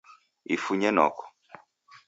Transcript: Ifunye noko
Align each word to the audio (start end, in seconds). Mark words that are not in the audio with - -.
Ifunye 0.55 0.89
noko 0.97 1.23